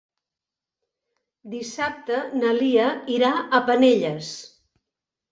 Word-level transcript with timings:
Dissabte 1.51 2.21
na 2.37 2.53
Lia 2.59 2.87
irà 3.17 3.29
a 3.41 3.61
Penelles. 3.69 4.31